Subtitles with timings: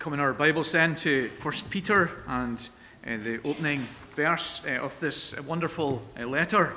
[0.00, 2.70] come in our Bibles then to 1 Peter and
[3.06, 6.74] uh, the opening verse uh, of this wonderful uh, letter.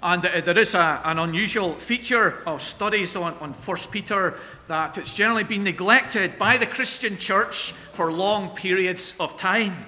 [0.00, 4.96] And uh, there is a, an unusual feature of studies on, on 1 Peter that
[4.96, 9.86] it's generally been neglected by the Christian church for long periods of time.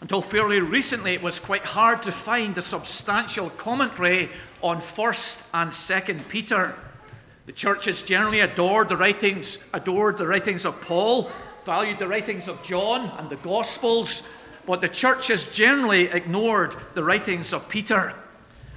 [0.00, 4.28] Until fairly recently, it was quite hard to find a substantial commentary
[4.60, 6.74] on 1st and 2nd Peter.
[7.46, 11.30] The church has generally adored the writings, adored the writings of Paul,
[11.64, 14.28] valued the writings of John and the Gospels,
[14.64, 18.14] but the church has generally ignored the writings of Peter.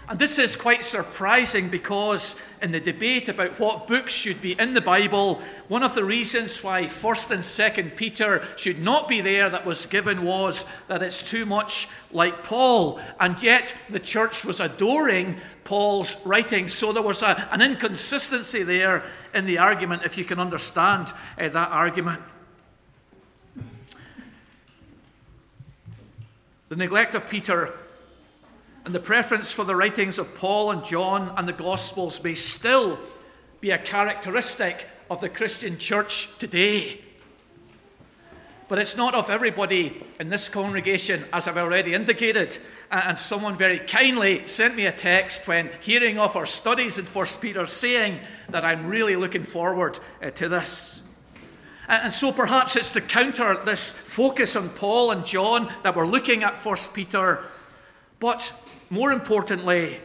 [0.08, 4.76] And this is quite surprising because in the debate about what books should be in
[4.76, 9.50] the Bible, one of the reasons why 1st and 2nd Peter should not be there
[9.50, 13.00] that was given was that it's too much like Paul.
[13.20, 16.74] And yet the church was adoring Paul's writings.
[16.74, 21.50] So there was a, an inconsistency there in the argument, if you can understand uh,
[21.50, 22.22] that argument.
[26.70, 27.74] The neglect of Peter
[28.86, 33.00] and the preference for the writings of Paul and John and the Gospels may still
[33.60, 37.02] be a characteristic of the Christian church today.
[38.68, 42.58] But it's not of everybody in this congregation, as I've already indicated.
[42.92, 47.26] And someone very kindly sent me a text when hearing of our studies in 1
[47.42, 51.02] Peter saying that I'm really looking forward uh, to this.
[51.88, 56.44] And so perhaps it's to counter this focus on Paul and John that we're looking
[56.44, 57.44] at 1 Peter.
[58.20, 58.52] But
[58.90, 60.00] more importantly,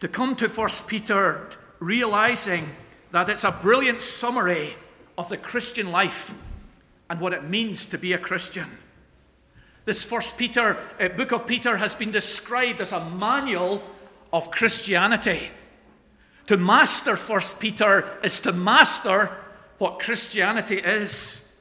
[0.00, 2.70] to come to 1 Peter realizing
[3.12, 4.76] that it's a brilliant summary
[5.18, 6.34] of the Christian life
[7.08, 8.66] and what it means to be a Christian.
[9.84, 13.82] This First Peter, uh, book of Peter, has been described as a manual
[14.32, 15.50] of Christianity.
[16.46, 19.30] To master First Peter is to master
[19.78, 21.52] what Christianity is.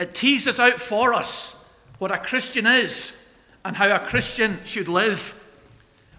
[0.00, 1.54] It teases out for us
[1.98, 3.32] what a Christian is
[3.64, 5.34] and how a Christian should live.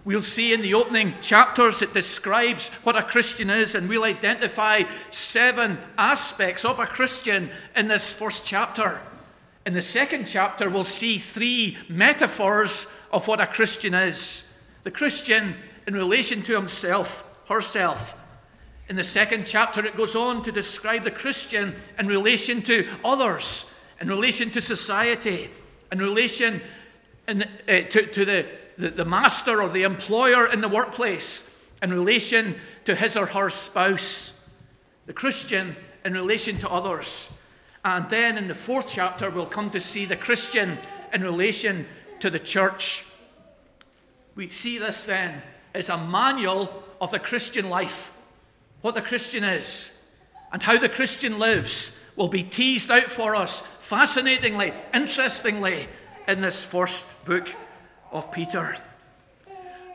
[0.09, 4.85] We'll see in the opening chapters it describes what a Christian is, and we'll identify
[5.11, 9.01] seven aspects of a Christian in this first chapter.
[9.67, 15.53] In the second chapter, we'll see three metaphors of what a Christian is the Christian
[15.85, 18.19] in relation to himself, herself.
[18.87, 23.71] In the second chapter, it goes on to describe the Christian in relation to others,
[24.01, 25.51] in relation to society,
[25.91, 26.61] in relation
[27.27, 28.47] in the, uh, to, to the
[28.79, 31.45] the, the master or the employer in the workplace
[31.83, 34.49] in relation to his or her spouse,
[35.05, 35.75] the Christian
[36.05, 37.37] in relation to others.
[37.83, 40.77] And then in the fourth chapter, we'll come to see the Christian
[41.13, 41.85] in relation
[42.21, 43.05] to the church.
[44.35, 45.41] We see this then
[45.73, 48.15] as a manual of the Christian life,
[48.81, 50.09] what the Christian is,
[50.53, 55.87] and how the Christian lives will be teased out for us fascinatingly, interestingly,
[56.27, 57.55] in this first book
[58.11, 58.77] of Peter.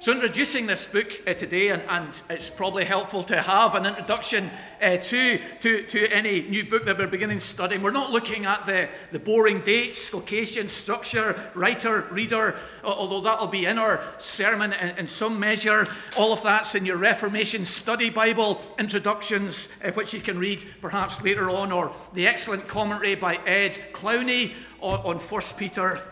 [0.04, 4.50] So, introducing this book uh, today, and, and, it's probably helpful to have an introduction
[4.82, 7.80] uh, to, to, to any new book that we're beginning studying.
[7.80, 13.64] We're not looking at the, the boring dates, location, structure, writer, reader, although that'll be
[13.64, 15.86] in our sermon in, in some measure.
[16.18, 21.22] All of that's in your Reformation Study Bible introductions, uh, which you can read perhaps
[21.22, 24.52] later on, or the excellent commentary by Ed Clowney
[24.82, 26.02] on, on 1 Peter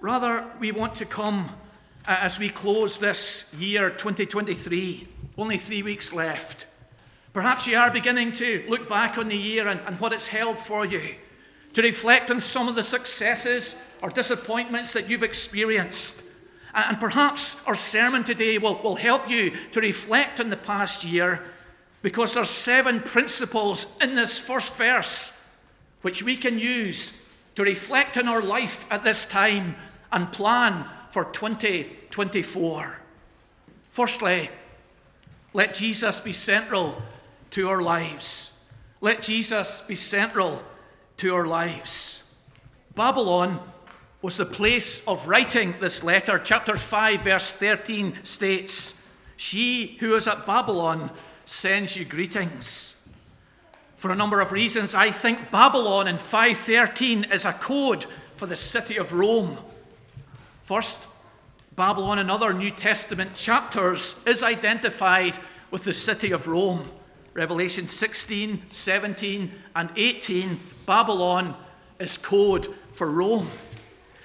[0.00, 1.48] Rather, we want to come
[2.06, 5.08] uh, as we close this year 2023,
[5.38, 6.66] only three weeks left.
[7.32, 10.58] Perhaps you are beginning to look back on the year and, and what it's held
[10.58, 11.14] for you,
[11.72, 16.22] to reflect on some of the successes or disappointments that you've experienced.
[16.74, 21.42] And perhaps our sermon today will, will help you to reflect on the past year
[22.02, 25.32] because there are seven principles in this first verse
[26.02, 27.25] which we can use
[27.56, 29.74] to reflect on our life at this time
[30.12, 33.00] and plan for 2024.
[33.90, 34.50] Firstly,
[35.52, 37.02] let Jesus be central
[37.50, 38.62] to our lives.
[39.00, 40.62] Let Jesus be central
[41.16, 42.30] to our lives.
[42.94, 43.60] Babylon
[44.20, 46.38] was the place of writing this letter.
[46.38, 49.02] Chapter 5, verse 13 states,
[49.36, 51.10] She who is at Babylon
[51.46, 52.95] sends you greetings.
[54.06, 58.06] For a number of reasons, I think Babylon in 513 is a code
[58.36, 59.58] for the city of Rome.
[60.62, 61.08] First,
[61.74, 65.40] Babylon in other New Testament chapters is identified
[65.72, 66.88] with the city of Rome.
[67.34, 71.56] Revelation 16, 17, and 18, Babylon
[71.98, 73.48] is code for Rome.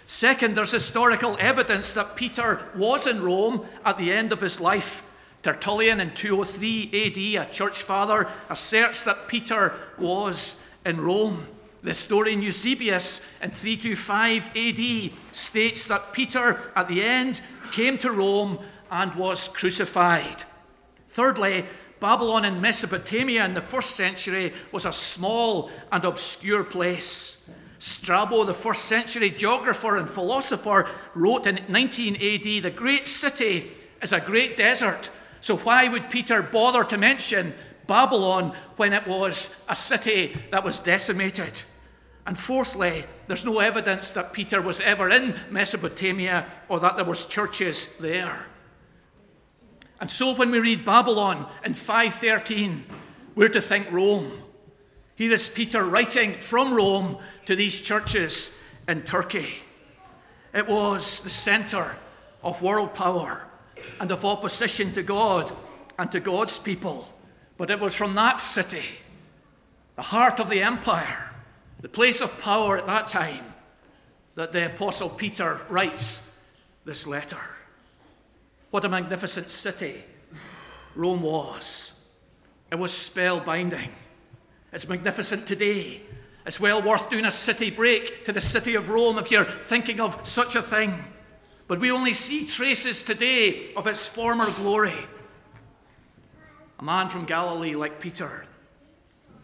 [0.06, 5.11] Second, there's historical evidence that Peter was in Rome at the end of his life.
[5.44, 11.48] Tertullian in 203 AD, a church father, asserts that Peter was in Rome.
[11.82, 17.42] The historian Eusebius in 325 AD states that Peter, at the end,
[17.72, 18.60] came to Rome
[18.92, 20.44] and was crucified.
[21.08, 21.66] Thirdly,
[22.00, 27.44] Babylon in Mesopotamia in the first century was a small and obscure place.
[27.80, 33.72] Strabo, the first century geographer and philosopher, wrote in 19 AD The great city
[34.04, 35.10] is a great desert.
[35.42, 37.54] So, why would Peter bother to mention
[37.88, 41.64] Babylon when it was a city that was decimated?
[42.28, 47.26] And fourthly, there's no evidence that Peter was ever in Mesopotamia or that there was
[47.26, 48.46] churches there.
[50.00, 52.86] And so when we read Babylon in 513,
[53.34, 54.32] we're to think Rome.
[55.16, 57.18] Here is Peter writing from Rome
[57.48, 59.56] to these churches in Turkey.
[60.54, 61.96] It was the center
[62.44, 63.48] of world power
[64.00, 65.52] and of opposition to God
[65.98, 67.08] and to God's people.
[67.58, 69.00] But it was from that city,
[69.96, 71.34] the heart of the empire,
[71.80, 73.46] the place of power at that time,
[74.36, 76.36] that the Apostle Peter writes
[76.86, 77.40] this letter.
[78.72, 80.04] What a magnificent city
[80.96, 82.00] Rome was.
[82.72, 83.90] It was spellbinding.
[84.72, 86.02] It's magnificent today.
[86.46, 90.00] It's well worth doing a city break to the city of Rome if you're thinking
[90.00, 91.04] of such a thing.
[91.72, 95.08] But we only see traces today of its former glory.
[96.78, 98.46] A man from Galilee like Peter,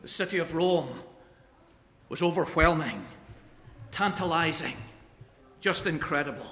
[0.01, 0.89] the city of Rome,
[2.09, 3.05] was overwhelming,
[3.91, 4.75] tantalizing,
[5.61, 6.45] just incredible.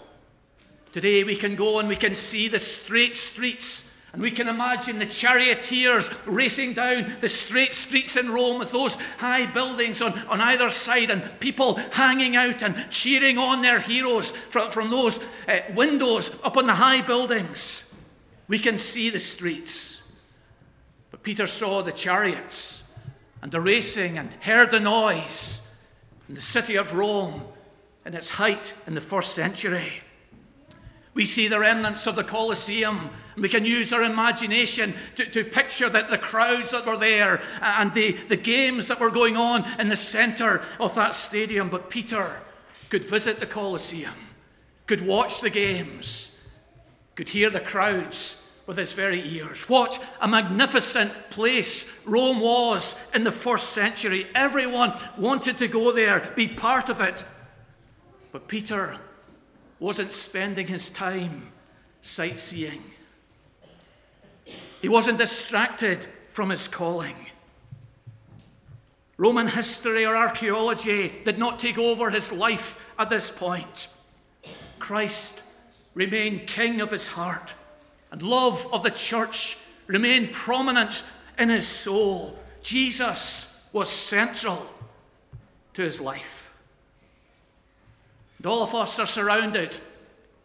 [0.93, 4.97] Today we can go and we can see the straight streets and we can imagine
[4.97, 10.39] the charioteers racing down the straight streets in Rome with those high buildings on, on
[10.39, 15.19] either side and people hanging out and cheering on their heroes from, from those
[15.49, 17.93] uh, windows up on the high buildings.
[18.47, 20.01] We can see the streets.
[21.11, 22.89] But Peter saw the chariots
[23.41, 25.69] and the racing and heard the noise
[26.29, 27.43] in the city of Rome
[28.05, 30.04] in its height in the first century.
[31.15, 33.09] We see the remnants of the Colosseum.
[33.37, 37.75] We can use our imagination to, to picture that the crowds that were there uh,
[37.79, 41.69] and the, the games that were going on in the center of that stadium.
[41.69, 42.41] But Peter
[42.89, 44.13] could visit the Colosseum,
[44.87, 46.45] could watch the games,
[47.15, 49.69] could hear the crowds with his very ears.
[49.69, 54.27] What a magnificent place Rome was in the first century.
[54.35, 57.23] Everyone wanted to go there, be part of it.
[58.33, 58.97] But Peter
[59.79, 61.51] wasn't spending his time
[62.01, 62.83] sightseeing.
[64.81, 67.15] He wasn't distracted from his calling.
[69.17, 73.87] Roman history or archaeology did not take over his life at this point.
[74.77, 75.41] Christ
[75.93, 77.55] remained king of his heart,
[78.11, 79.57] and love of the church
[79.87, 81.03] remained prominent
[81.39, 82.37] in his soul.
[82.61, 84.65] Jesus was central
[85.73, 86.44] to his life.
[88.37, 89.77] And all of us are surrounded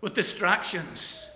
[0.01, 1.29] with distractions.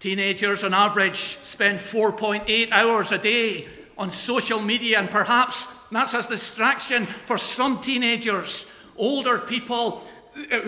[0.00, 6.26] Teenagers, on average, spend 4.8 hours a day on social media, and perhaps that's a
[6.26, 8.70] distraction for some teenagers.
[8.96, 10.06] Older people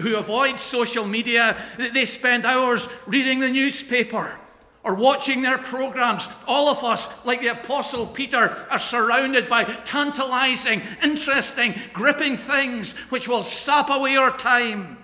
[0.02, 4.38] who avoid social media, they spend hours reading the newspaper
[4.84, 6.28] or watching their programs.
[6.46, 13.26] All of us, like the Apostle Peter, are surrounded by tantalizing, interesting, gripping things which
[13.26, 14.98] will sap away our time.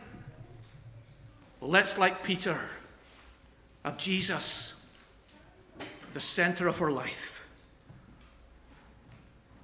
[1.60, 2.58] Well, let's, like Peter,
[3.84, 4.76] have Jesus
[6.12, 7.46] the center of our life.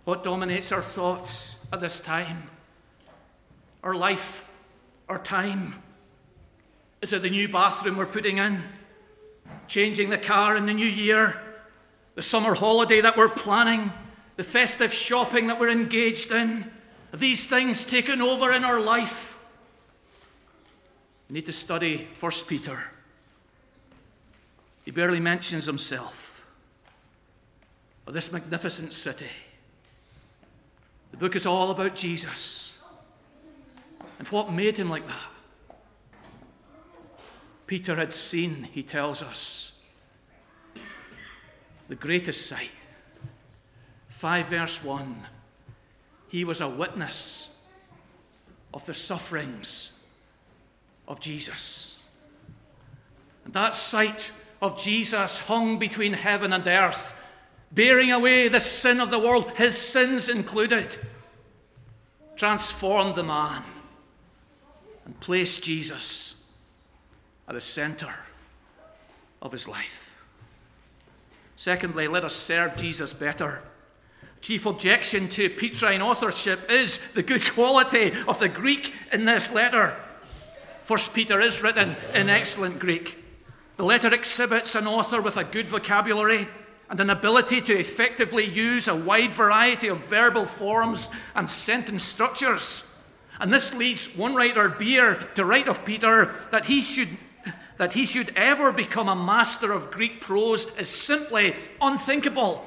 [0.04, 2.44] What dominates our thoughts at this time?
[3.82, 4.48] Our life,
[5.08, 5.82] our time?
[7.02, 8.62] Is it the new bathroom we're putting in?
[9.68, 11.40] Changing the car in the new year,
[12.14, 13.92] the summer holiday that we're planning,
[14.36, 16.70] the festive shopping that we're engaged in,
[17.12, 19.38] these things taken over in our life.
[21.28, 22.90] We need to study 1 Peter.
[24.84, 26.46] He barely mentions himself
[28.06, 29.30] or this magnificent city.
[31.10, 32.78] The book is all about Jesus
[34.18, 35.35] and what made him like that.
[37.66, 39.80] Peter had seen, he tells us,
[41.88, 42.70] the greatest sight.
[44.08, 45.22] 5 verse 1
[46.28, 47.56] He was a witness
[48.72, 50.04] of the sufferings
[51.06, 52.02] of Jesus.
[53.44, 57.14] And that sight of Jesus hung between heaven and earth,
[57.70, 60.96] bearing away the sin of the world, his sins included,
[62.36, 63.62] transformed the man
[65.04, 66.25] and placed Jesus
[67.48, 68.12] at the center
[69.40, 70.16] of his life.
[71.56, 73.62] Secondly, let us serve Jesus better.
[74.40, 79.96] chief objection to Petrine authorship is the good quality of the Greek in this letter.
[80.82, 83.18] First Peter is written in excellent Greek.
[83.76, 86.46] The letter exhibits an author with a good vocabulary
[86.88, 92.84] and an ability to effectively use a wide variety of verbal forms and sentence structures.
[93.40, 97.08] And this leads one writer, Beare, to write of Peter that he should
[97.76, 102.66] that he should ever become a master of Greek prose is simply unthinkable.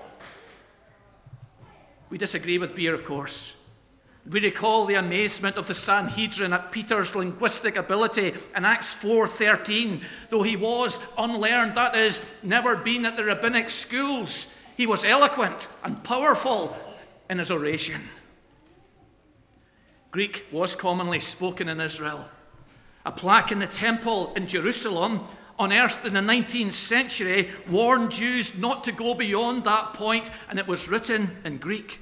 [2.09, 3.55] We disagree with Beare, of course.
[4.29, 10.05] We recall the amazement of the Sanhedrin at Peter's linguistic ability in Acts 4:13.
[10.29, 15.67] Though he was unlearned, that is, never been at the rabbinic schools, he was eloquent
[15.83, 16.77] and powerful
[17.29, 18.09] in his oration.
[20.11, 22.29] Greek was commonly spoken in Israel.
[23.09, 25.21] A plaque in the temple in Jerusalem,
[25.57, 30.67] unearthed in the 19th century, warned Jews not to go beyond that point, and it
[30.67, 32.01] was written in Greek.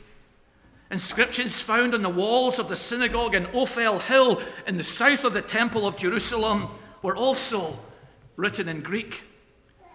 [0.92, 5.32] Inscriptions found on the walls of the synagogue in Ophel Hill in the south of
[5.32, 6.68] the Temple of Jerusalem
[7.02, 7.80] were also
[8.36, 9.24] written in Greek.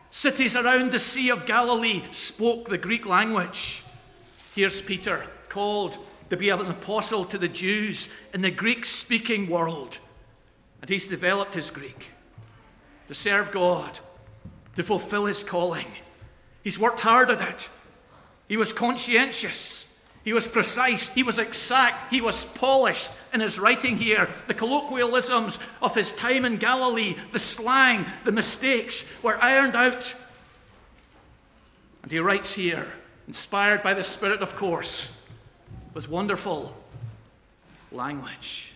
[0.09, 3.85] Cities around the Sea of Galilee spoke the Greek language.
[4.55, 5.99] Here's Peter, called
[6.31, 9.99] to be an apostle to the Jews in the Greek speaking world.
[10.83, 12.11] And he's developed his Greek
[13.09, 14.01] to serve God,
[14.77, 15.87] to fulfill his calling.
[16.63, 17.71] He's worked hard at it.
[18.49, 19.89] He was conscientious.
[20.25, 21.13] He was precise.
[21.15, 22.13] He was exact.
[22.13, 24.29] He was polished in his writing here.
[24.49, 30.15] The colloquialisms of his time in Galilee, the slang, the mistakes were ironed out.
[32.03, 32.89] And he writes here,
[33.29, 35.17] inspired by the Spirit, of course,
[35.95, 36.77] with wonderful
[37.93, 38.72] language.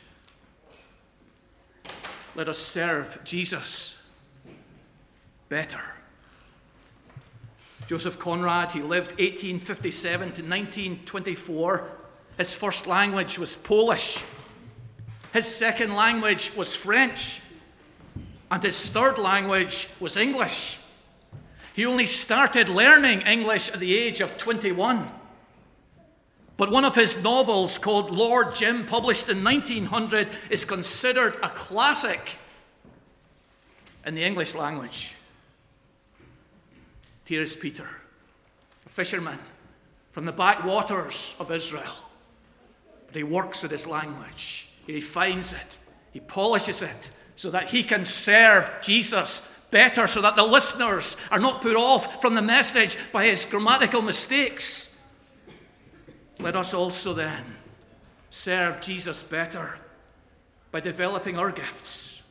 [2.37, 4.07] Let us serve Jesus
[5.49, 5.81] better.
[7.87, 11.89] Joseph Conrad, he lived 1857 to 1924.
[12.37, 14.23] His first language was Polish.
[15.33, 17.41] His second language was French.
[18.51, 20.79] And his third language was English.
[21.73, 25.09] He only started learning English at the age of 21.
[26.57, 32.39] But one of his novels, called Lord Jim, published in 1900, is considered a classic
[34.07, 35.15] in the English language.
[37.27, 37.89] Here is Peter,
[38.87, 39.39] a fisherman
[40.13, 41.93] from the backwaters of Israel.
[43.09, 45.79] But he works at his language, he refines it,
[46.13, 51.39] he polishes it so that he can serve Jesus better, so that the listeners are
[51.39, 54.96] not put off from the message by his grammatical mistakes.
[56.41, 57.57] Let us also then
[58.31, 59.79] serve Jesus better
[60.71, 62.23] by developing our gifts.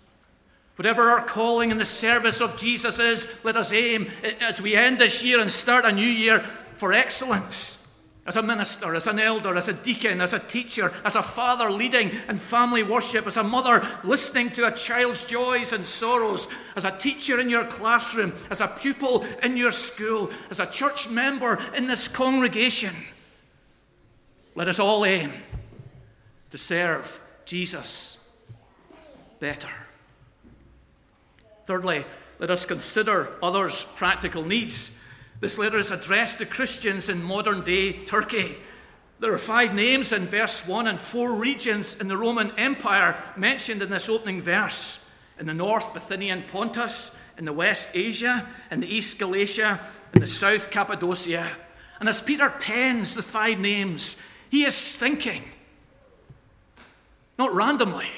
[0.76, 5.00] Whatever our calling in the service of Jesus is, let us aim as we end
[5.00, 6.42] this year and start a new year
[6.74, 7.82] for excellence.
[8.28, 11.70] As a minister, as an elder, as a deacon, as a teacher, as a father
[11.70, 16.86] leading in family worship, as a mother listening to a child's joys and sorrows, as
[16.86, 21.62] a teacher in your classroom, as a pupil in your school, as a church member
[21.76, 22.96] in this congregation.
[24.56, 25.34] Let us all aim
[26.52, 28.26] to serve Jesus
[29.42, 29.68] better.
[31.66, 32.06] Thirdly,
[32.40, 34.98] let us consider others' practical needs.
[35.42, 38.56] This letter is addressed to Christians in modern day Turkey.
[39.20, 43.82] There are five names in verse 1 and four regions in the Roman Empire mentioned
[43.82, 45.10] in this opening verse.
[45.38, 47.20] In the north, Bithynia and Pontus.
[47.38, 48.48] In the west, Asia.
[48.72, 49.82] In the east, Galatia.
[50.14, 51.52] In the south, Cappadocia.
[52.00, 55.44] And as Peter pens the five names, he is thinking,
[57.38, 58.10] not randomly,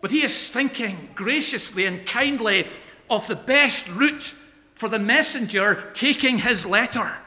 [0.00, 2.66] but he is thinking graciously and kindly
[3.08, 4.34] of the best route
[4.74, 7.18] for the messenger taking his letter,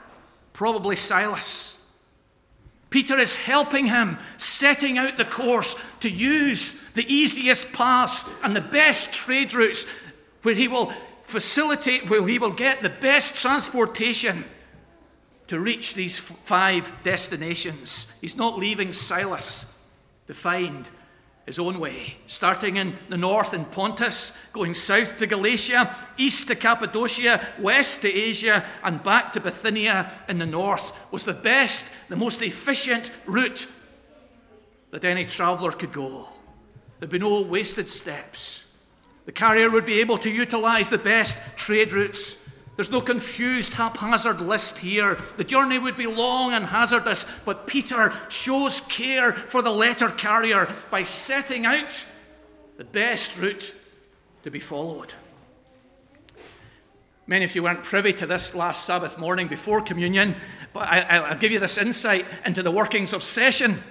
[0.54, 1.84] probably Silas.
[2.90, 8.62] Peter is helping him, setting out the course to use the easiest paths and the
[8.62, 9.86] best trade routes
[10.42, 14.46] where he will facilitate, where he will get the best transportation
[15.48, 18.14] to reach these five destinations.
[18.22, 19.74] He's not leaving Silas
[20.28, 20.90] to find
[21.46, 26.56] his own way, starting in the north in Pontus, going south to Galatia, east to
[26.56, 32.18] Cappadocia, west to Asia, and back to Bithynia in the north was the best, the
[32.18, 33.66] most efficient route
[34.92, 36.28] that any traveller could go.
[37.00, 38.70] There'd be no wasted steps.
[39.26, 42.38] The carrier would be able to utilize the best trade routes
[42.78, 45.18] there's no confused, haphazard list here.
[45.36, 50.74] The journey would be long and hazardous, but Peter shows care for the letter carrier
[50.92, 52.06] by setting out
[52.78, 53.74] the best route
[54.44, 55.14] to be followed.
[57.26, 60.36] Many of you weren't privy to this last Sabbath morning before communion,
[60.72, 63.82] but I, will give you this insight into the workings of session.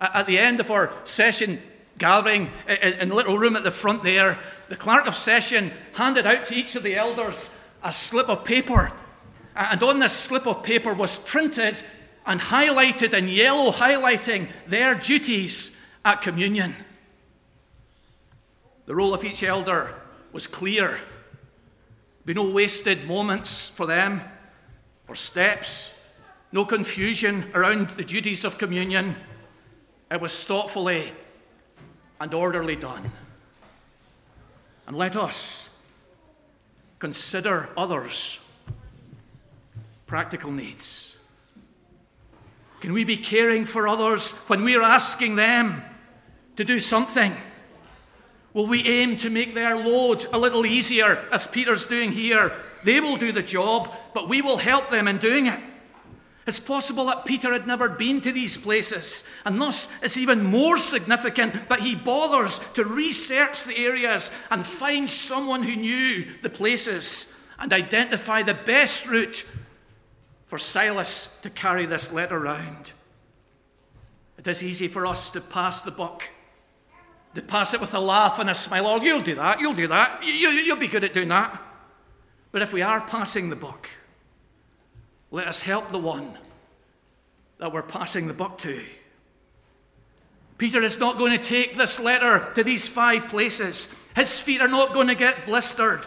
[0.00, 1.60] At the end of our session
[1.98, 6.46] gathering in the little room at the front there, the clerk of session handed out
[6.46, 8.90] to each of the elders a slip of paper.
[9.54, 11.82] And on this slip of paper was printed
[12.26, 16.74] and highlighted in yellow, highlighting their duties at communion.
[18.86, 19.94] The role of each elder
[20.32, 20.98] was clear
[22.24, 24.22] be no wasted moments for them
[25.08, 25.94] or steps,
[26.52, 29.16] no confusion around the duties of communion.
[30.10, 31.12] It was thoughtfully
[32.18, 33.10] and orderly done.
[34.86, 35.68] And let us
[37.04, 38.42] consider others'
[40.06, 41.14] practical needs.
[42.80, 45.82] Can we be caring for others when we are asking them
[46.56, 47.36] to do something?
[48.54, 52.52] Will we aim to make their load a little easier, as Peter's doing here?
[52.84, 55.60] They will do the job, but we will help them in doing it.
[56.46, 60.76] It's possible that Peter had never been to these places, and thus it's even more
[60.76, 67.34] significant that he bothers to research the areas and find someone who knew the places
[67.58, 69.46] and identify the best route
[70.46, 72.92] for Silas to carry this letter round.
[74.36, 76.24] It is easy for us to pass the buck
[77.34, 78.86] they pass it with a laugh and a smile.
[78.86, 81.60] Oh, you'll do that, you'll do that, you'll be good at doing that.
[82.52, 83.88] But if we are passing the buck,
[85.34, 86.38] let us help the one
[87.58, 88.80] that we're passing the buck to.
[90.58, 93.92] Peter is not going to take this letter to these five places.
[94.14, 96.06] His feet are not going to get blistered.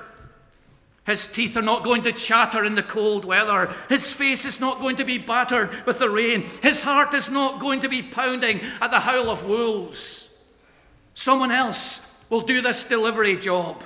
[1.05, 3.75] His teeth are not going to chatter in the cold weather.
[3.89, 6.43] His face is not going to be battered with the rain.
[6.61, 10.33] His heart is not going to be pounding at the howl of wolves.
[11.13, 13.83] Someone else will do this delivery job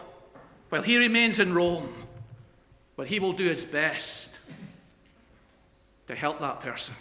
[0.69, 1.91] while he remains in Rome,
[2.95, 4.30] but he will do his best
[6.07, 6.93] to help that person.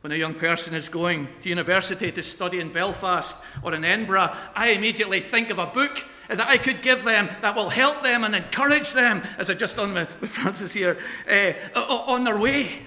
[0.00, 4.36] When a young person is going to university to study in Belfast or in Edinburgh,
[4.54, 8.22] I immediately think of a book that I could give them that will help them
[8.22, 10.98] and encourage them, as I've just done with Francis here,
[11.30, 12.82] uh, on their way.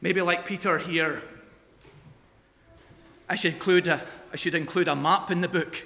[0.00, 1.22] Maybe like Peter here,
[3.28, 4.00] I should include a,
[4.32, 5.84] I should include a map in the book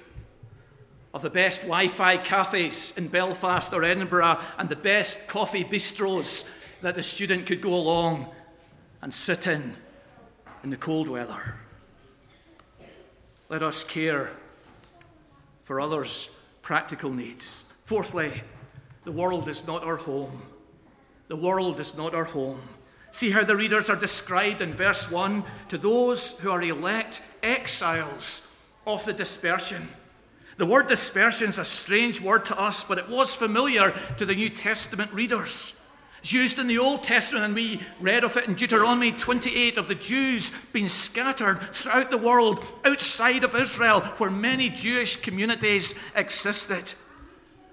[1.13, 6.49] of the best Wi Fi cafes in Belfast or Edinburgh and the best coffee bistros
[6.83, 8.31] that the student could go along
[9.03, 9.77] and sit in
[10.63, 11.57] in the cold weather.
[13.49, 14.37] Let us care
[15.63, 17.65] for others' practical needs.
[17.85, 18.43] Fourthly,
[19.05, 20.43] the world is not our home.
[21.29, 22.61] The world is not our home.
[23.11, 28.57] See how the readers are described in verse 1 to those who are elect exiles
[28.87, 29.89] of the dispersion.
[30.61, 34.35] The word dispersion is a strange word to us, but it was familiar to the
[34.35, 35.83] New Testament readers.
[36.19, 39.89] It's used in the Old Testament, and we read of it in Deuteronomy 28 of
[39.89, 46.93] the Jews being scattered throughout the world outside of Israel, where many Jewish communities existed.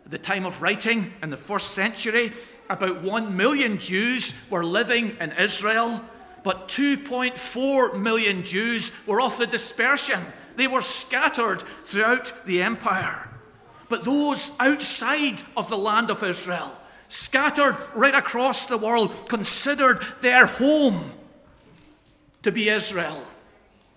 [0.05, 2.31] At the time of writing in the first century,
[2.69, 5.99] about 1 million Jews were living in Israel,
[6.41, 10.21] but 2.4 million Jews were off the dispersion.
[10.57, 13.29] They were scattered throughout the empire.
[13.89, 16.75] But those outside of the land of Israel,
[17.09, 21.11] scattered right across the world, considered their home
[22.41, 23.23] to be Israel.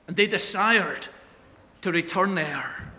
[0.06, 1.08] And they desired
[1.80, 2.92] to return there.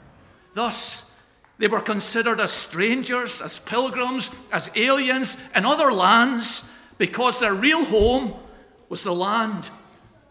[0.55, 1.15] Thus,
[1.59, 7.85] they were considered as strangers, as pilgrims, as aliens in other lands because their real
[7.85, 8.33] home
[8.89, 9.69] was the land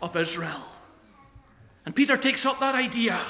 [0.02, 0.69] of Israel.
[1.84, 3.20] And Peter takes up that idea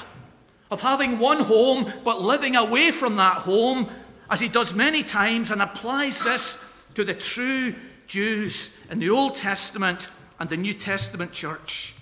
[0.69, 3.89] of having one home but living away from that home,
[4.29, 6.63] as he does many times, and applies this
[6.95, 7.75] to the true
[8.07, 10.09] Jews in the Old Testament
[10.39, 11.95] and the New Testament church.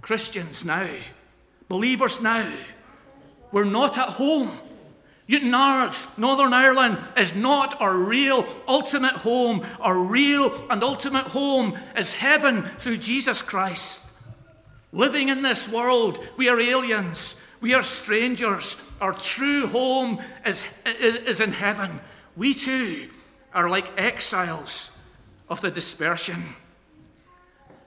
[0.00, 0.88] Christians now,
[1.68, 2.52] believers now,
[3.52, 4.58] we're not at home
[5.28, 9.64] Newtownards, Northern Ireland, is not our real ultimate home.
[9.78, 14.02] Our real and ultimate home is heaven through Jesus Christ.
[14.92, 18.76] Living in this world, we are aliens, we are strangers.
[19.00, 22.00] Our true home is, is in heaven.
[22.36, 23.10] We too
[23.52, 24.96] are like exiles
[25.48, 26.42] of the dispersion.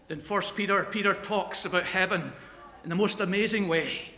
[0.10, 2.34] In 1 Peter, Peter talks about heaven
[2.84, 4.12] in the most amazing way.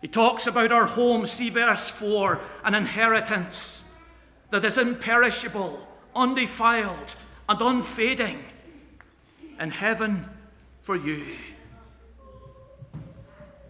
[0.00, 3.82] He talks about our home, see verse 4, an inheritance
[4.50, 7.14] that is imperishable, undefiled,
[7.48, 8.44] and unfading
[9.58, 10.28] in heaven
[10.80, 11.34] for you.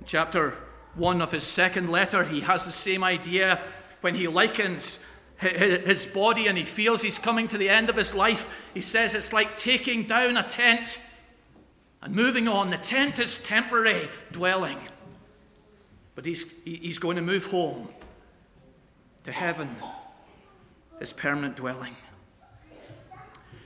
[0.06, 0.54] Chapter
[0.94, 3.60] 1 of his second letter, he has the same idea
[4.00, 5.04] when he likens
[5.38, 9.14] his body and he feels he's coming to the end of his life, he says
[9.14, 10.98] it's like taking down a tent
[12.00, 12.70] and moving on.
[12.70, 14.78] The tent is temporary dwelling,
[16.14, 17.88] but he's, he's going to move home
[19.24, 19.68] to heaven,
[21.00, 21.96] his permanent dwelling.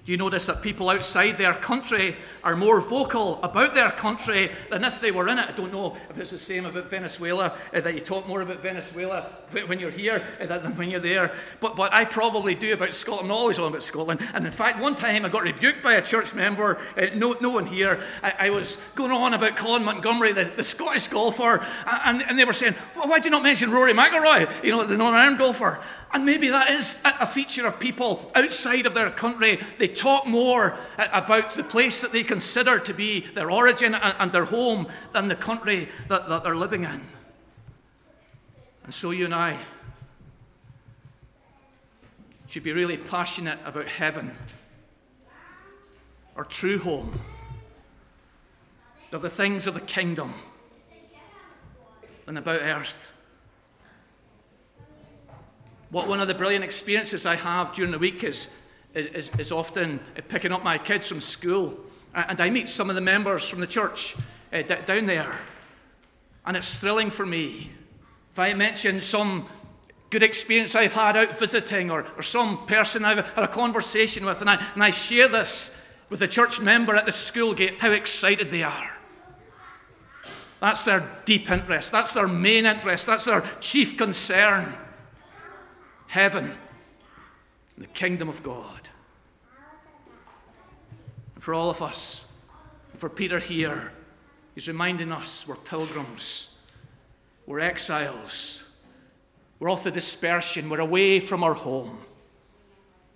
[0.05, 4.83] Do you notice that people outside their country are more vocal about their country than
[4.83, 5.49] if they were in it?
[5.49, 8.61] I don't know if it's the same about Venezuela, uh, that you talk more about
[8.61, 9.31] Venezuela
[9.67, 11.35] when you're here uh, than when you're there.
[11.61, 13.27] But, but I probably do about Scotland.
[13.27, 14.21] I'm always on about Scotland.
[14.33, 17.51] And in fact, one time I got rebuked by a church member, uh, no, no
[17.51, 18.03] one here.
[18.23, 21.67] I, I, was going on about Colin Montgomerie, the, the Scottish golfer,
[22.05, 24.85] and, and they were saying, well, why do you not mention Rory McIlroy, you know,
[24.85, 25.81] the Northern Ireland golfer?
[26.13, 29.61] And maybe that is a feature of people outside of their country.
[29.79, 34.47] They talk more about the place that they consider to be their origin and their
[34.47, 37.01] home than the country that, they're living in.
[38.85, 39.59] And so you and I
[42.47, 44.37] should be really passionate about heaven,
[46.35, 47.21] our true home,
[49.13, 50.35] of the things of the kingdom,
[52.27, 53.13] than about earth.
[55.91, 58.49] What one of the brilliant experiences I have during the week is,
[58.95, 61.79] is, is often picking up my kids from school.
[62.15, 64.17] And I meet some of the members from the church
[64.53, 65.39] uh, down there.
[66.45, 67.71] And it's thrilling for me.
[68.33, 69.49] If I mention some
[70.11, 74.41] good experience I've had out visiting or, or some person I've had a conversation with,
[74.41, 75.77] and I, and I share this
[76.09, 78.97] with a church member at the school gate, how excited they are.
[80.61, 81.93] That's their deep interest.
[81.93, 83.07] That's their main interest.
[83.07, 84.75] That's their chief concern
[86.09, 86.57] heaven,
[87.79, 88.80] the kingdom of God.
[91.41, 92.31] For all of us,
[92.95, 93.93] for Peter here,
[94.55, 96.55] he's reminding us we're pilgrims,
[97.47, 98.71] we're exiles,
[99.59, 101.99] we're off the dispersion, we're away from our home.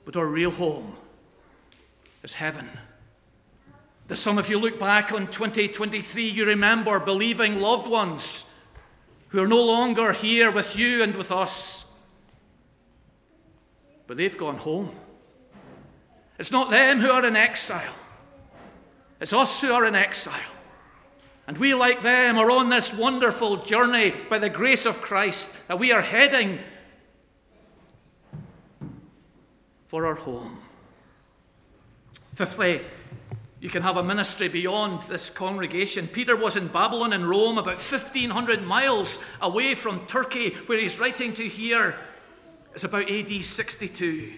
[0.04, 0.96] But our real home
[2.22, 2.68] is heaven.
[4.08, 8.52] That some of you look back on 2023, you remember believing loved ones
[9.28, 11.84] who are no longer here with you and with us
[14.06, 14.90] but they've gone home.
[16.38, 17.94] It's not them who are in exile,
[19.20, 20.40] it's us who are in exile.
[21.46, 25.78] And we, like them, are on this wonderful journey by the grace of Christ that
[25.78, 26.58] we are heading
[29.86, 30.58] for our home.
[32.34, 32.80] Fifthly,
[33.60, 36.08] you can have a ministry beyond this congregation.
[36.08, 41.34] Peter was in Babylon and Rome, about 1,500 miles away from Turkey, where he's writing
[41.34, 41.96] to here
[42.74, 44.32] it's about AD 62.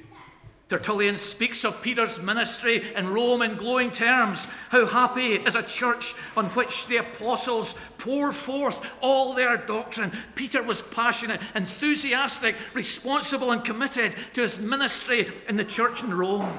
[0.68, 4.46] Tertullian speaks of Peter's ministry in Rome in glowing terms.
[4.70, 10.10] How happy is a church on which the apostles pour forth all their doctrine.
[10.34, 16.58] Peter was passionate, enthusiastic, responsible, and committed to his ministry in the church in Rome.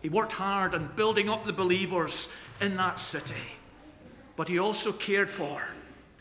[0.00, 3.34] He worked hard on building up the believers in that city.
[4.36, 5.68] But he also cared for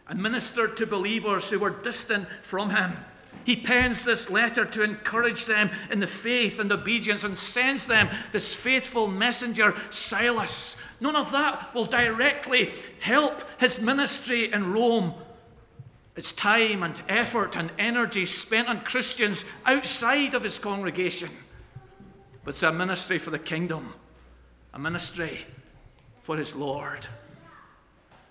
[0.09, 2.97] and ministered to believers who were distant from him.
[3.45, 8.09] He pens this letter to encourage them in the faith and obedience and sends them
[8.31, 10.77] this faithful messenger, Silas.
[10.99, 15.13] None of that will directly help his ministry in Rome.
[16.15, 21.29] It's time and effort and energy spent on Christians outside of his congregation.
[22.43, 23.93] But it's a ministry for the kingdom,
[24.73, 25.45] a ministry
[26.21, 27.07] for his Lord.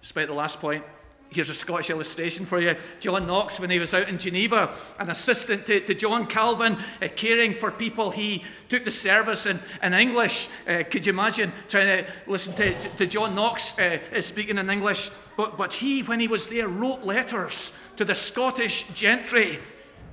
[0.01, 0.85] Despite the last point,
[1.35, 2.77] Here's a Scottish illustration for you.
[3.01, 7.09] John Knox, when he was out in Geneva, an assistant to, to John Calvin, uh,
[7.17, 10.49] caring for people, he took the service in, in English.
[10.69, 14.69] Uh, could you imagine trying to listen to, to, to John Knox uh, speaking in
[14.69, 15.11] English?
[15.37, 19.59] But, but he, when he was there, wrote letters to the Scottish gentry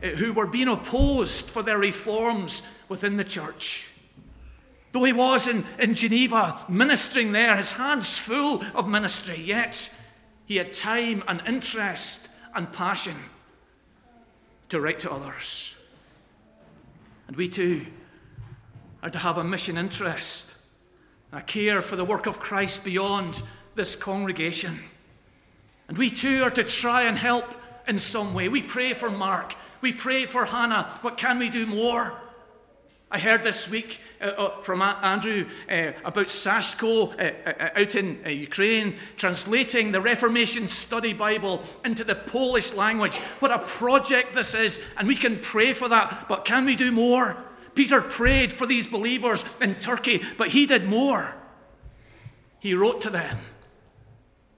[0.01, 3.89] uh, who were being opposed for their reforms within the church.
[4.91, 9.93] Though he was in, in Geneva ministering there, his hands full of ministry, yet
[10.49, 13.15] he had time and interest and passion
[14.67, 15.77] to write to others.
[17.27, 17.85] And we too
[19.03, 20.57] are to have a mission interest,
[21.31, 23.43] a care for the work of Christ beyond
[23.75, 24.79] this congregation.
[25.87, 27.45] And we too are to try and help
[27.87, 28.49] in some way.
[28.49, 32.19] We pray for Mark, we pray for Hannah, but can we do more?
[33.11, 38.21] I heard this week uh, uh, from Andrew uh, about Sashko uh, uh, out in
[38.23, 43.17] uh, Ukraine, translating the Reformation Study Bible into the Polish language.
[43.39, 46.91] What a project this is, and we can pray for that, but can we do
[46.91, 47.35] more?
[47.73, 51.35] Peter prayed for these believers in Turkey, but he did more.
[52.59, 53.39] He wrote to them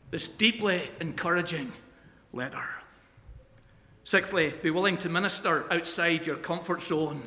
[0.09, 1.71] this deeply encouraging
[2.33, 2.67] letter.
[4.03, 7.21] Sixthly, be willing to minister outside your comfort zone.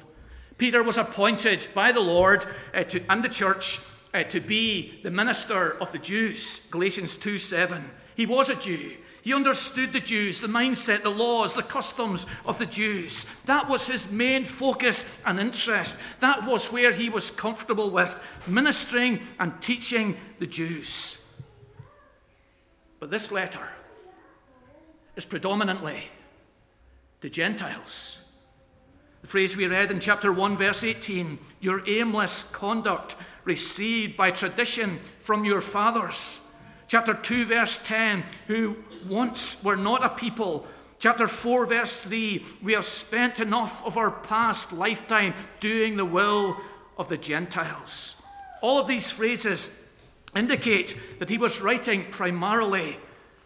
[0.58, 3.80] Peter was appointed by the Lord uh, to, and the church
[4.12, 6.66] uh, to be the minister of the Jews.
[6.70, 7.90] Galatians 2 7.
[8.14, 8.96] He was a Jew.
[9.22, 13.24] He understood the Jews, the mindset, the laws, the customs of the Jews.
[13.46, 15.96] That was his main focus and interest.
[16.20, 21.24] That was where he was comfortable with, ministering and teaching the Jews.
[23.00, 23.66] But this letter
[25.16, 26.02] is predominantly
[27.22, 28.23] to Gentiles.
[29.24, 35.00] The phrase we read in chapter 1, verse 18 your aimless conduct received by tradition
[35.18, 36.46] from your fathers.
[36.88, 38.76] Chapter 2, verse 10 who
[39.08, 40.66] once were not a people.
[40.98, 46.58] Chapter 4, verse 3 we have spent enough of our past lifetime doing the will
[46.98, 48.20] of the Gentiles.
[48.60, 49.86] All of these phrases
[50.36, 52.98] indicate that he was writing primarily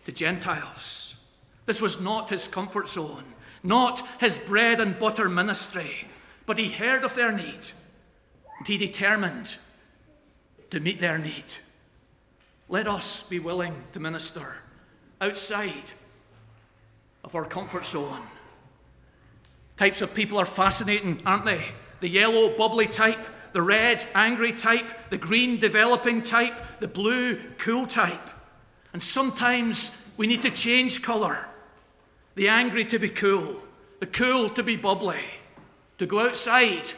[0.07, 1.25] to Gentiles.
[1.67, 3.23] This was not his comfort zone,
[3.63, 6.07] not his bread and butter ministry,
[6.47, 7.71] but he heard of their need
[8.59, 9.57] and he determined
[10.71, 11.45] to meet their need.
[12.69, 14.63] Let us be willing to minister
[15.21, 15.93] outside
[17.25, 18.23] of our comfort zone.
[19.77, 21.65] Types of people are fascinating, aren't they?
[22.01, 27.87] The yellow, bubbly type, the red, angry type, the green, developing type, the blue, cool
[27.87, 28.29] type.
[28.93, 31.49] And sometimes we need to change colour.
[32.39, 33.57] The angry to be cool,
[33.99, 35.25] the cool to be bubbly,
[35.99, 36.93] to go outside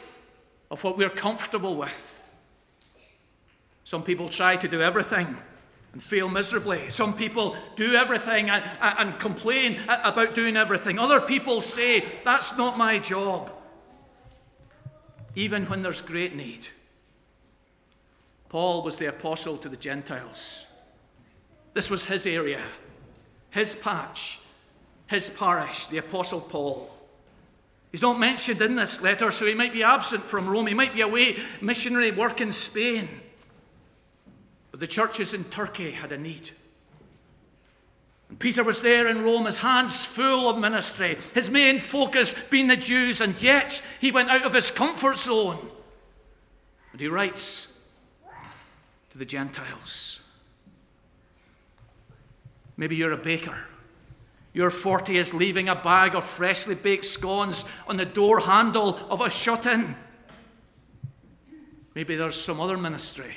[0.69, 2.29] of what we're comfortable with.
[3.83, 5.35] Some people try to do everything
[5.93, 6.91] and fail miserably.
[6.91, 10.99] Some people do everything and, and, complain about doing everything.
[10.99, 13.51] Other people say, That's not my job.
[15.33, 16.67] Even when there's great need.
[18.47, 20.67] Paul was the apostle to the Gentiles.
[21.73, 22.63] This was his area,
[23.49, 24.37] his patch,
[25.11, 26.89] his parish, the apostle Paul.
[27.91, 30.67] He's not mentioned in this letter, so he might be absent from Rome.
[30.67, 33.09] He might be away missionary work in Spain.
[34.71, 36.51] But the churches in Turkey had a need.
[38.29, 42.67] And Peter was there in Rome, his hands full of ministry, his main focus being
[42.67, 45.59] the Jews, and yet he went out of his comfort zone.
[46.93, 47.77] And he writes
[49.09, 50.23] to the Gentiles.
[52.77, 53.67] Maybe you're a baker.
[54.53, 59.21] Your 40 is leaving a bag of freshly baked scones on the door handle of
[59.21, 59.95] a shut in.
[61.95, 63.35] Maybe there's some other ministry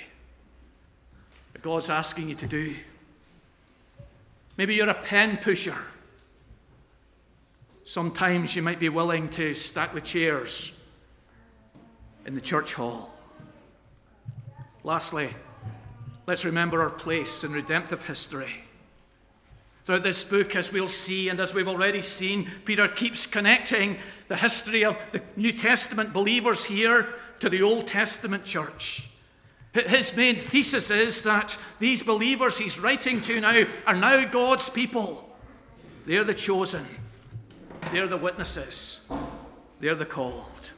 [1.53, 2.77] that God's asking you to do.
[4.57, 5.77] Maybe you're a pen pusher.
[7.85, 10.81] Sometimes you might be willing to stack the chairs
[12.25, 13.13] in the church hall.
[14.83, 15.31] Lastly,
[16.27, 18.64] let's remember our place in redemptive history.
[19.85, 24.37] Throughout this book, as we'll see, and as we've already seen, Peter keeps connecting the
[24.37, 29.11] history of the New Testament believers here to the Old Testament church.
[29.75, 35.37] His main thesis is that these believers he's writing to now are now God's people.
[36.07, 36.87] They're the chosen,
[37.93, 39.07] they're the witnesses,
[39.81, 40.73] they're the called.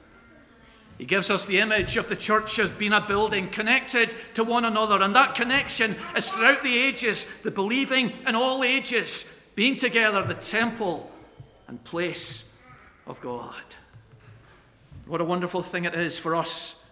[0.99, 4.65] He gives us the image of the church as being a building connected to one
[4.65, 10.23] another, and that connection is throughout the ages, the believing in all ages, being together,
[10.23, 11.11] the temple
[11.69, 12.51] and place
[13.07, 13.55] of God.
[15.07, 16.83] What a wonderful thing it is for us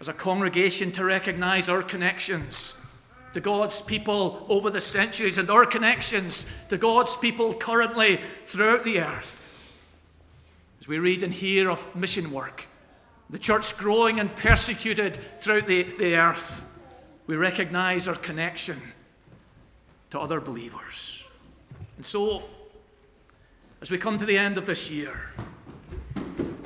[0.00, 2.74] as a congregation to recognize our connections
[3.34, 9.00] to God's people over the centuries and our connections to God's people currently throughout the
[9.00, 9.54] earth.
[10.80, 12.66] As we read and hear of mission work,
[13.30, 16.64] the church growing and persecuted throughout the, the earth,
[17.26, 18.80] we recognize our connection
[20.10, 21.24] to other believers.
[21.96, 22.42] And so,
[23.80, 25.30] as we come to the end of this year,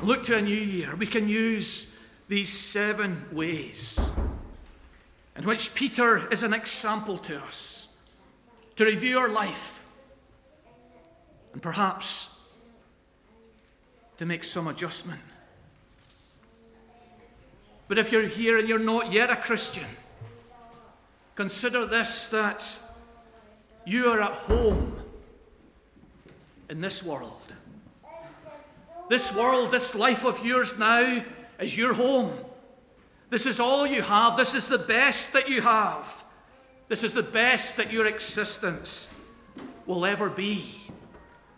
[0.00, 1.96] look to a new year, we can use
[2.28, 4.10] these seven ways
[5.36, 7.88] in which Peter is an example to us
[8.76, 9.84] to review our life
[11.52, 12.40] and perhaps
[14.16, 15.20] to make some adjustment.
[17.88, 19.84] But if you're here and you're not yet a Christian,
[21.34, 22.78] consider this that
[23.86, 24.96] you are at home
[26.70, 27.54] in this world.
[29.10, 31.24] This world, this life of yours now,
[31.58, 32.32] is your home.
[33.28, 34.36] This is all you have.
[34.36, 36.24] This is the best that you have.
[36.88, 39.08] This is the best that your existence
[39.86, 40.80] will ever be.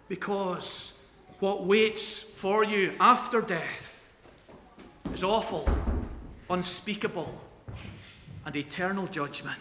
[0.09, 0.99] Because
[1.39, 4.13] what waits for you after death
[5.13, 5.69] is awful,
[6.49, 7.41] unspeakable,
[8.45, 9.59] and eternal judgment.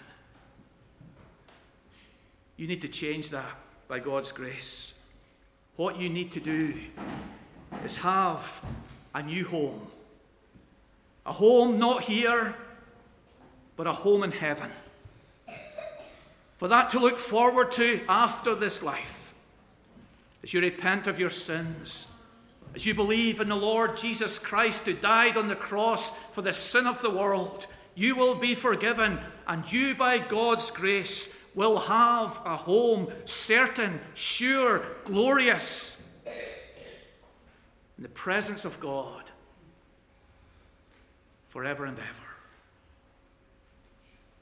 [2.58, 4.94] You need to change that by God's grace.
[5.76, 6.74] what you need to do
[7.84, 8.64] is have
[9.14, 9.88] a new home.
[11.26, 12.56] A home not here,
[13.76, 14.72] but a home in heaven.
[16.56, 19.34] For that to look forward to after this life,
[20.44, 22.08] as you repent of your sins,
[22.76, 26.52] as you believe in the Lord Jesus Christ who died on the cross for the
[26.52, 32.42] sin of the world, you will be forgiven, and you, by God's grace, will have
[32.44, 36.06] a home certain, sure, glorious,
[37.98, 39.32] in the presence of God
[41.48, 42.25] forever and ever.